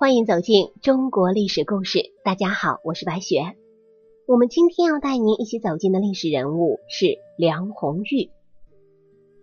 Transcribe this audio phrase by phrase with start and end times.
[0.00, 2.00] 欢迎走进中国历史故事。
[2.24, 3.54] 大家好，我是白雪。
[4.26, 8.30] 我们今天要带您一起走进的历史人物是梁红玉。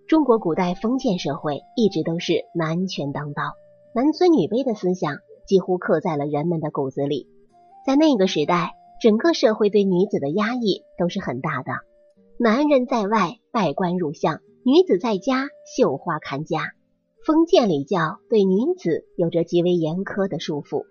[0.07, 3.53] 中国古代封建社会一直都是男权当道，
[3.93, 7.27] 男尊女卑的思想几乎刻在了人们的骨子里。
[7.85, 11.71] 在那个时代，整个社会对女子的压抑都是很大的。
[12.39, 16.73] 男人在外拜官入相，女子在家绣花看家。
[17.27, 20.85] 封建礼教对女子有着极为严苛的束缚，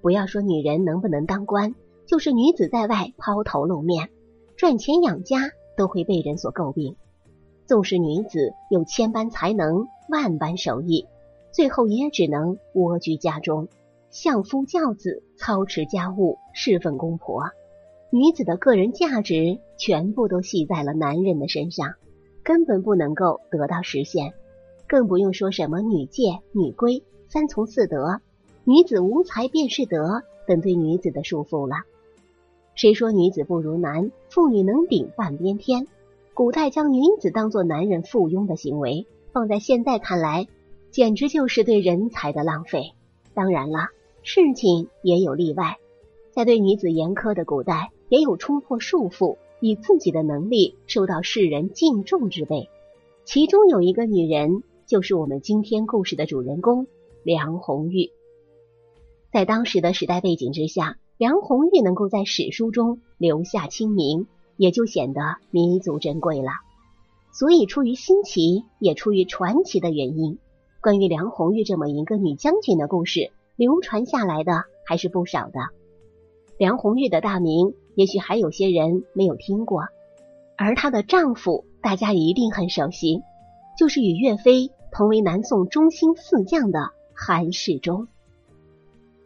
[0.00, 1.74] 不要说女人能不能当官，
[2.06, 4.08] 就是女子在外抛头露面、
[4.56, 6.96] 赚钱养家，都会被人所诟病。
[7.66, 11.04] 纵使女子有千般才能、万般手艺，
[11.52, 13.68] 最后也只能蜗居家中，
[14.08, 17.50] 相夫教子、操持家务、侍奉公婆。
[18.08, 21.96] 女子的个人价值全部都系在了男人的身上，
[22.42, 24.32] 根本不能够得到实现。
[24.88, 28.20] 更不用说什么女戒、女规、三从四德、
[28.64, 31.74] 女子无才便是德等对女子的束缚了。
[32.74, 34.12] 谁说女子不如男？
[34.28, 35.88] 妇女能顶半边天。
[36.34, 40.46] 古代将女子当做男人附庸的行为，放在现在看来，
[40.90, 42.92] 简直就是对人才的浪费。
[43.34, 43.88] 当然了，
[44.22, 45.78] 事情也有例外，
[46.32, 52.68] 在对女子严苛的古代，也有冲破束缚，以自己的能力受到世人敬重之辈。
[53.24, 54.62] 其中有一个女人。
[54.86, 56.86] 就是我们今天故事的主人公
[57.24, 58.10] 梁红玉。
[59.32, 66.50] 在当时的时代背景之下，梁红玉能够在史书中留下清名，也就显得弥足珍贵了。
[67.32, 70.38] 所以，出于新奇，也出于传奇的原因，
[70.80, 75.58] 关于梁红玉这么一个女将军的故事，流传下来的还是不少的。
[76.58, 79.88] 梁红玉的大名，也许还有些人没有听过，
[80.56, 83.20] 而她的丈夫，大家一定很熟悉，
[83.76, 84.70] 就是与岳飞。
[84.96, 88.08] 同为南宋中兴四将的韩世忠，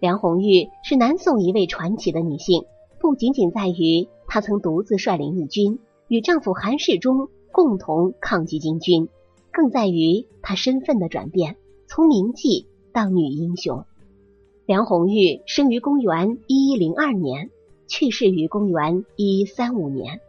[0.00, 2.64] 梁红玉是南宋一位传奇的女性，
[2.98, 5.78] 不仅仅在于她曾独自率领义军
[6.08, 9.08] 与丈夫韩世忠共同抗击金军，
[9.52, 11.54] 更在于她身份的转变，
[11.86, 13.84] 从名妓到女英雄。
[14.66, 17.48] 梁红玉生于公元一一零二年，
[17.86, 20.20] 去世于公元一一三五年。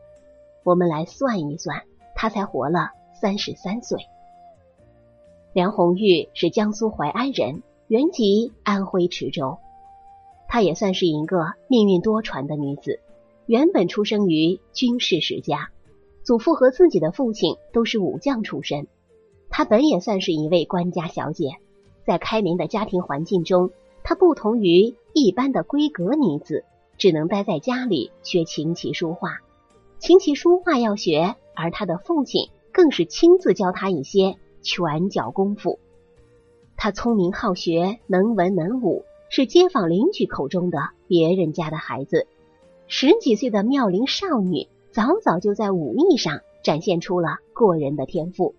[0.63, 1.81] 我们来算一算，
[2.13, 3.97] 她才活了三十三岁。
[5.53, 9.57] 梁红玉是江苏淮安人，原籍安徽池州。
[10.47, 13.01] 她也算是一个命运多舛的女子。
[13.47, 15.69] 原本出生于军事世家，
[16.23, 18.87] 祖父和自己的父亲都是武将出身。
[19.49, 21.57] 她本也算是一位官家小姐，
[22.05, 23.71] 在开明的家庭环境中，
[24.03, 26.63] 她不同于一般的闺阁女子，
[26.97, 29.39] 只能待在家里学琴棋书画。
[29.99, 34.37] 琴棋书画要学，而她的父亲更是亲自教她一些。
[34.61, 35.79] 拳脚功夫，
[36.77, 42.27] 他聪明好学，能文能武，是街坊邻居口中的别人家的孩子。
[42.87, 48.53] 十几岁的妙龄少女，早早就在武艺上展现出了过人的天赋。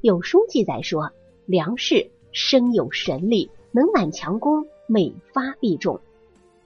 [0.00, 1.10] 有书记载说，
[1.46, 6.00] 梁氏生有神力，能满强弓，每发必中。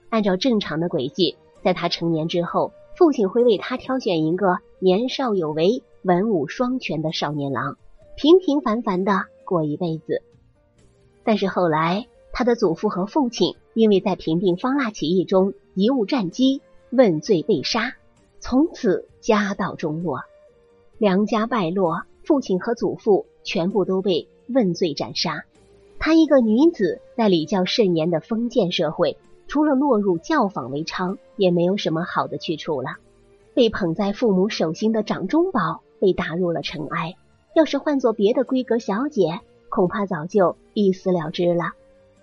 [0.09, 7.77] 按照正常的轨迹，在他成年之后，父亲会为他挑选一个年少有为、文武双全的少年郎。
[8.19, 10.23] 平平凡凡的过一辈子，
[11.23, 17.93] 但是后来他的祖父和父亲因为在平定方腊起义中贻误战机，问罪被杀，
[18.39, 20.21] 从此家道中落，
[20.97, 25.45] 梁家败落，父亲和祖父全部都被问罪斩杀。
[25.99, 29.15] 她一个女子在礼教甚严的封建社会，
[29.47, 32.95] 除了落入教坊为娼，也没有什么好的去处了。
[33.53, 37.13] 被捧在父母手心的掌中宝被打入了尘埃。
[37.57, 41.71] 要是换做别的闺阁小姐，恐怕早就一死了之了。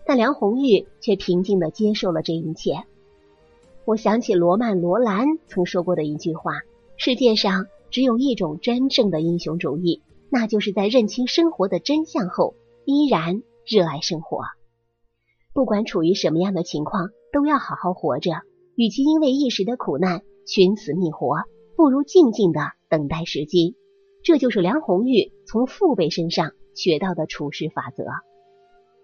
[0.06, 2.84] 但梁红玉却平静的接受了这一切。
[3.84, 6.60] 我想起罗曼·罗兰曾说过的一句话：
[6.96, 12.54] 世界上只有一种真正的英雄主义，那就是在认清生活的真相后，
[12.84, 14.44] 依然热爱生活。
[15.52, 18.30] 不管处于什么样的情况，都要好好活着。
[18.76, 21.38] 与其因为一时的苦难寻死觅活，
[21.74, 23.74] 不如静静的等待时机。
[24.24, 28.04] 这就是梁红玉从父辈身上学到的处事法则。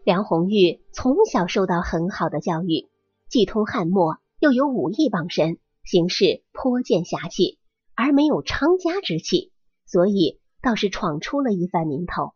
[0.03, 2.89] 梁红玉从小受到很好的教育，
[3.29, 7.59] 既通汉墨，又有武艺傍身，行事颇见侠气，
[7.95, 9.53] 而没有昌家之气，
[9.85, 12.33] 所以倒是闯出了一番名头。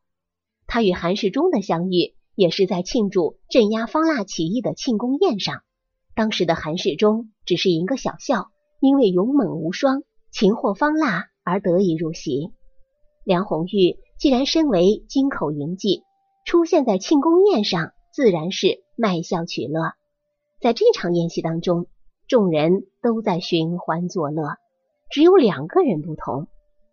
[0.66, 5.62] 他与韩世忠的相遇，也是在庆祝镇压方腊起义的庆功宴上。
[6.14, 12.52] 当时的韩世忠只是一个小校，因为勇猛无双，擒获方腊而得以入席。
[13.24, 16.02] 梁红玉既然身为京口营妓，
[16.44, 19.94] 出现在庆功宴上，自然是卖笑取乐。
[20.60, 21.86] 在这场宴席当中，
[22.28, 24.56] 众人都在寻欢作乐，
[25.10, 26.48] 只有两个人不同。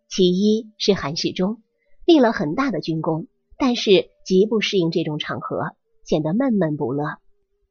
[0.08, 1.62] 其一是韩世忠，
[2.06, 3.26] 立了很大的军功，
[3.58, 7.18] 但是极不适应这种场合，显得闷闷不乐；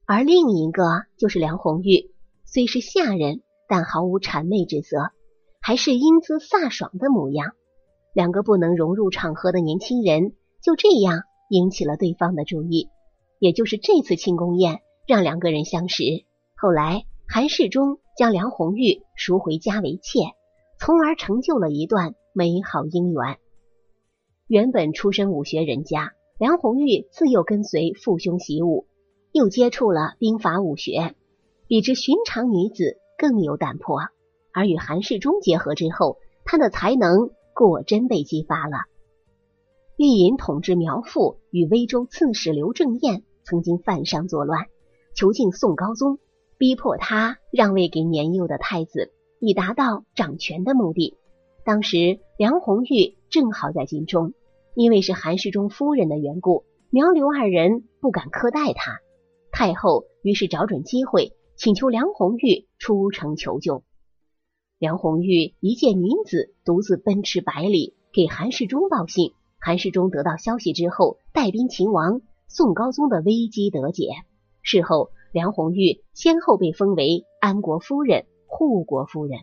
[0.06, 2.12] 而另一个就是梁红玉，
[2.46, 5.12] 虽是下人，但毫无谄媚之色，
[5.62, 7.54] 还是英姿飒爽的模样。
[8.14, 12.90] 两个不能融入场合的年轻人就这样引起了对方的注意。
[13.40, 16.04] 也就是这次庆功宴让两个人相识，
[16.56, 20.20] 后来韩世忠将梁红玉赎回家为妾，
[20.80, 22.16] 从而成就了一段。
[22.34, 23.40] 美好姻缘。
[24.48, 28.88] 原本出身武学人家，梁红玉自幼跟随父兄习武，
[29.34, 31.14] 又接触了兵法武学，
[31.68, 34.00] 比之寻常女子更有胆魄。
[34.54, 38.78] 而与韩世忠结合之后，她的才能果真被激发了。
[39.98, 44.66] 玉隐统治苗阜，与威州刺史刘正彦曾经犯上作乱，
[45.16, 46.18] 囚禁宋高宗，
[46.58, 51.18] 逼迫他让位给年幼的太子，以达到掌权的目的。
[51.64, 54.34] 当时梁红玉正好在京中，
[54.74, 59.00] 因为是韩世忠夫人的缘故，苗刘二人不敢苛待他。
[59.52, 63.84] 太后于是找准机会，请求梁红玉出城求救。
[64.82, 69.34] 梁红玉一介女子，独自奔驰百里给韩世忠报信。
[69.60, 74.08] 韩世忠得到消息之后，带兵擒王，宋高宗的危机得解。
[74.64, 79.42] 事后，梁红玉先后被封为安国夫人、护国夫人。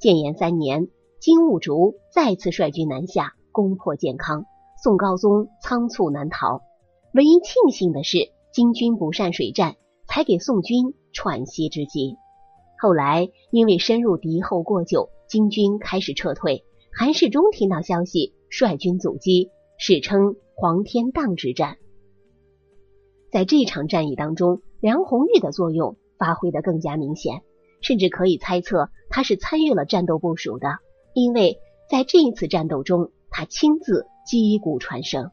[0.00, 0.88] 建炎三年。
[1.20, 4.44] 金兀术再次率军南下，攻破建康。
[4.82, 6.62] 宋高宗仓促南逃。
[7.14, 9.76] 唯一庆幸的是，金军不善水战，
[10.08, 12.16] 才给宋军喘息之机。
[12.80, 16.64] 后来因为深入敌后过久，金军开始撤退。
[16.96, 21.76] 韩世忠听到消息，率军阻击，史称黄天荡之战。
[23.30, 27.42] 在这场战役当中，梁红玉的作用发挥的更加明显，
[27.82, 30.78] 甚至可以猜测他是参与了战斗部署的。
[31.14, 31.58] 因为
[31.90, 35.30] 在这一次战斗中，他亲自击鼓传声。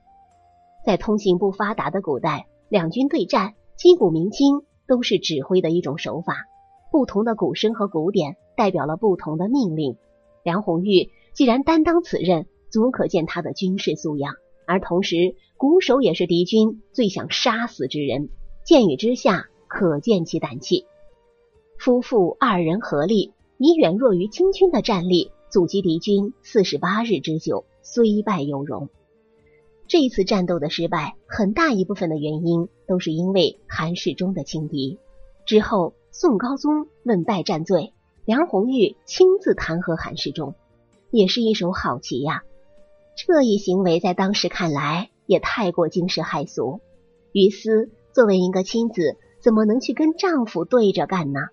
[0.86, 6.34] 在通信不发达的古代，两军对战，击鼓鸣金都是指挥的一种手法。
[6.96, 9.98] 不同的鼓声和鼓点代表了不同的命令。
[10.44, 14.36] 梁红玉既然担当此任，足可见他的军事素养。
[14.66, 18.30] 而同时，鼓手也是敌军最想杀死之人。
[18.64, 20.86] 箭雨之下，可见其胆气。
[21.78, 25.32] 夫妇二人合力，以远弱于金军的战力。
[25.50, 28.88] 阻击敌军四十八日之久，虽败犹荣。
[29.90, 34.98] 这一次战斗的失败，很大一部分的原因都是因为韩世忠的轻敌。
[35.46, 37.92] 之后，宋高宗问败战罪，
[38.24, 40.56] 梁红玉亲自弹劾韩世忠，
[41.12, 42.44] 也是一手好棋呀。
[43.18, 46.80] 这一行为在当时看来也太过惊世骇俗。
[47.34, 51.50] 于私作为一个妻子，怎么能去跟丈夫对着干呢？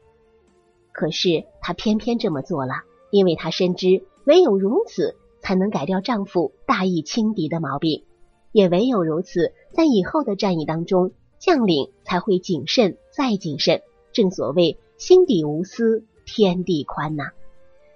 [0.92, 2.84] 可是她偏偏这么做了。
[3.10, 8.04] 因为她深知，唯有如此，才能改掉丈夫大意轻敌的毛病；
[8.52, 11.10] 也唯有如此，在以后的战役当中，
[11.40, 13.82] 将领才会谨慎再谨慎。
[14.12, 17.30] 正所谓心底无私，天地宽呐。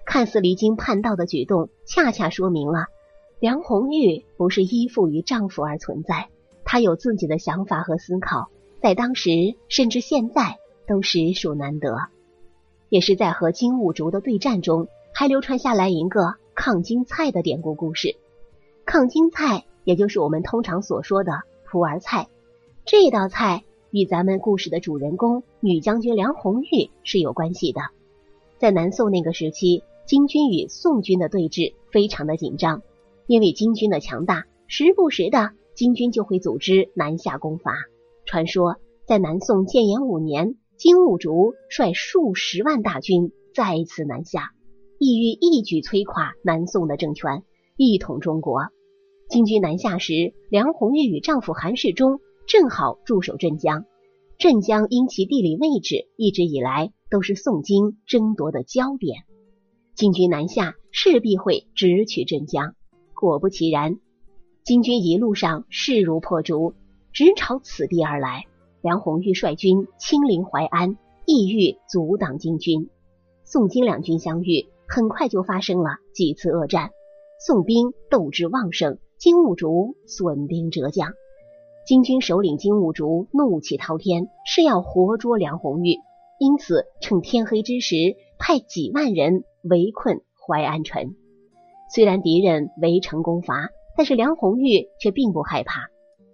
[0.04, 2.86] 看似离经叛道的举动，恰恰说明了
[3.38, 6.28] 梁红玉不是依附于丈夫而存在，
[6.64, 8.48] 她有自己的想法和思考，
[8.80, 11.96] 在当时甚至现在都实属难得。
[12.88, 14.88] 也是在和金兀术的对战中。
[15.18, 18.16] 还流传下来一个抗金菜的典故故事。
[18.84, 22.28] 抗金菜也就是我们通常所说的普洱菜。
[22.84, 23.64] 这道菜
[23.96, 27.80] 与咱们故事的主人公女将军梁红玉是有关系的。
[28.58, 32.82] 在南宋那个时期，金军与宋军的对峙非常的紧张，
[33.26, 37.72] 因为金军的强大，时不时的金军就会组织南下攻伐。
[38.26, 38.76] 传说
[39.06, 44.50] 在南宋建炎五年，金兀术率数十万大军再次南下。
[44.98, 47.44] 意欲一举摧垮南宋的政权，
[47.78, 48.60] 一统中国。
[49.30, 53.84] 金军南下时，梁红玉与丈夫韩世忠正好驻守镇江。
[54.38, 59.24] 镇江因其地理位置，一直以来都是宋金争夺的焦点。
[59.94, 62.74] 金军南下，势必会直取镇江。
[63.14, 63.98] 果不其然，
[64.64, 66.74] 金军一路上势如破竹，
[67.12, 68.44] 直朝此地而来。
[68.82, 72.88] 梁红玉率军亲临淮安，意欲阻挡金军。
[73.44, 74.66] 宋金两军相遇。
[74.88, 76.90] 很快就发生了几次恶战，
[77.44, 81.12] 宋兵斗志旺盛，金兀术损兵折将。
[81.86, 86.00] 金军首领金兀术怒气滔天，是要活捉梁红玉，
[86.40, 91.14] 因此趁天黑之时，派几万人围困淮安城。
[91.94, 95.82] 虽然敌人围城攻伐，但是梁红玉却并不害怕。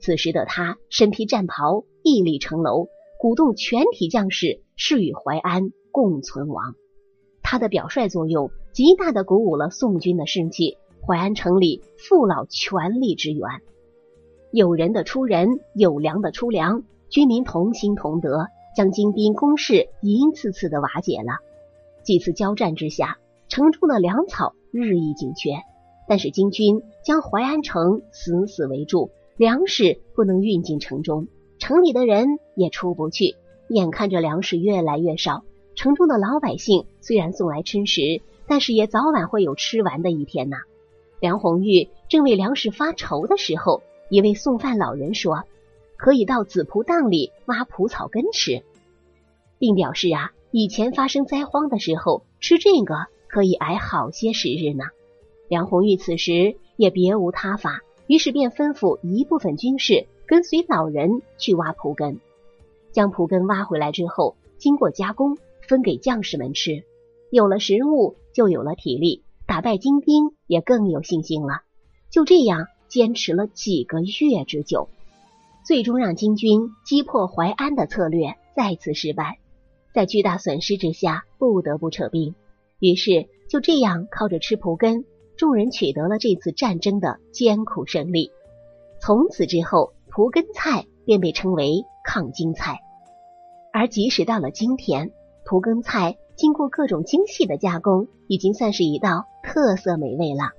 [0.01, 2.87] 此时的他身披战袍，屹立城楼，
[3.19, 6.77] 鼓动全体将士誓与淮安共存亡。
[7.43, 10.79] 他的表率作用，极大的鼓舞了宋军的士气。
[11.07, 13.43] 淮安城里父老全力支援，
[14.53, 21.39] 有人的出人，有粮的出粮，军民同心同德，将金兵攻势一次次的瓦解了。
[22.03, 23.17] 几次交战之下，
[23.49, 25.53] 城中的粮草日益紧缺，
[26.07, 31.29] 但是金军将淮安城死死围住，粮食不能运进城中，
[31.59, 33.37] 城里的人也出不去。
[33.69, 35.45] 眼看着粮食越来越少，
[35.77, 40.59] 城中的老百姓虽然送来吃食，但是也早晚会有吃完的一天呐。
[41.21, 45.45] 梁红玉正为粮食发愁的时候，一位送饭老人说
[45.97, 48.63] ：“可以到紫蒲荡里挖蒲草根吃，
[49.59, 54.85] 并表示啊，以前发生灾荒的时候吃这个可以挨好些时日呢。”
[55.49, 62.21] 梁红玉此时也别无他法，于是便吩咐一部分军士跟随老人去挖蒲根，
[62.91, 66.85] 将蒲根挖回来之后，经过加工，分给将士们吃。
[67.31, 69.23] 有了食物，就有了体力。
[69.47, 71.63] 打败金兵也更有信心了。
[72.11, 74.91] 就这样坚持了几个月之久，
[75.65, 79.39] 最终让金军击破淮安的策略再次失败，
[79.95, 82.35] 在巨大损失之下不得不撤兵。
[82.81, 85.07] 于是就这样靠着吃蒲根，
[85.39, 88.31] 众人取得了这次战争的艰苦胜利。
[89.01, 92.81] 从此之后，蒲根菜便被称为抗金菜。
[93.73, 95.13] 而即使到了今天，
[95.47, 96.19] 蒲根菜。
[96.35, 100.53] 经过各种精细的加工，已经算是一道特色美味了。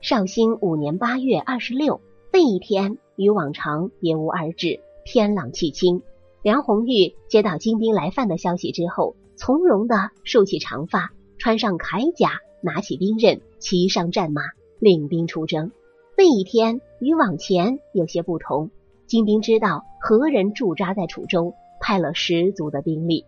[0.00, 2.00] 绍兴五年八月二十六
[2.32, 6.02] 那一天，与往常别无二致，天朗气清。
[6.42, 14.42] 梁红玉接到金兵来犯的消息之后，从容的竖起长发，穿上铠甲，拿起兵刃，骑上战马，
[14.78, 15.72] 领兵出征。
[16.16, 18.70] 那一天与往前有些不同，
[19.06, 23.24] 金兵知道何人驻扎在楚州，派了十足的兵力。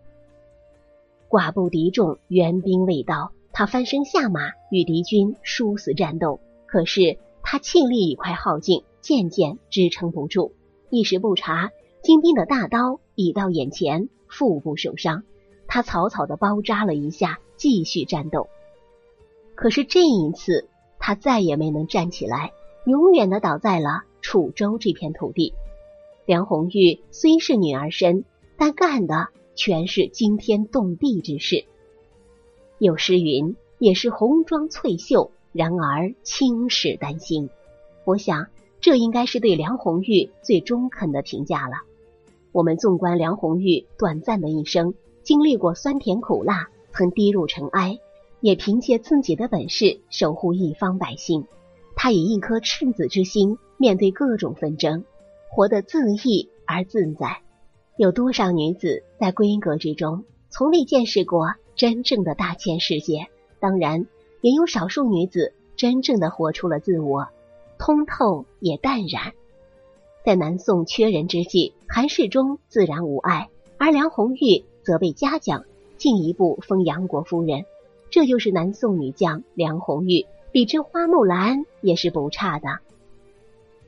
[1.27, 6.39] 寡不敌众，援兵未到，他翻身下马与敌军殊死战斗。
[6.71, 10.53] 可是他气力已快耗尽，渐渐支撑不住。
[10.89, 11.71] 一时不察，
[12.03, 15.23] 金兵的大刀已到眼前，腹部受伤。
[15.67, 18.47] 他草草的包扎了一下，继续战斗。
[19.55, 22.51] 可是这一次，他再也没能站起来，
[22.85, 25.53] 永远的倒在了楚州这片土地。
[26.25, 28.25] 梁红玉虽是女儿身，
[28.57, 29.29] 但干的。
[29.55, 31.65] 全是惊天动地之事。
[32.77, 37.49] 有诗云：“也是红妆翠袖，然而青史丹心。”
[38.05, 38.47] 我想，
[38.81, 41.75] 这应该是对梁红玉最中肯的评价了。
[42.51, 47.99] 我们纵观梁红玉短暂的一生，经历过酸甜苦辣，曾低入尘埃，
[48.41, 51.45] 也凭借自己的本事守护一方百姓。
[51.95, 55.03] 她以一颗赤子之心面对各种纷争，
[55.51, 57.41] 活得恣意而自在。
[57.97, 63.27] 有多少女子在闺阁之中从未见识过真正的大千世界？
[63.59, 64.07] 当然，
[64.41, 67.27] 也有少数女子真正的活出了自我，
[67.77, 69.33] 通透也淡然。
[70.25, 75.65] 在南宋缺人之际，韩世忠自然无碍，而梁红玉则被嘉奖，
[75.97, 77.65] 进一步封杨国夫人。
[78.11, 82.79] 这就是南宋女将梁红玉，比之花木兰也是不差的。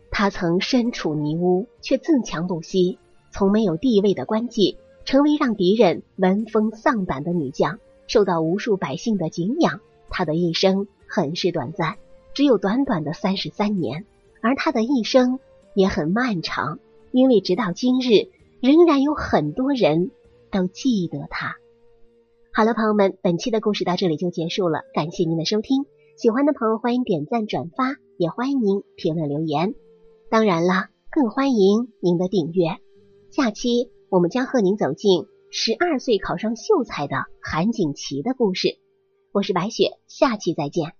[0.10, 2.98] 她曾身处泥污，却自强不息。
[3.31, 9.79] 从没有地位的官妓，成为让敌人闻风丧胆的女将，受到无数百姓的敬仰。
[10.11, 11.95] 他的一生很是短暂，
[12.35, 14.05] 只有短短的三十三年，
[14.41, 15.39] 而他的一生
[15.73, 16.77] 也很漫长，
[17.11, 18.29] 因为直到今日，
[18.61, 20.11] 仍然有很多人
[20.51, 21.55] 都记得他。
[22.53, 25.85] 好了，朋友们，本期的故事到这里就结束了，感谢您的收听。
[26.17, 29.73] 喜欢的朋友欢迎点赞转发，也欢迎您评论留言。
[30.29, 32.77] 当然了，更欢迎您的订阅。
[33.31, 38.80] 下期我们将和您走进十二岁考上秀才的韩景琦的故事。
[39.33, 40.93] 我是白雪，下期再见。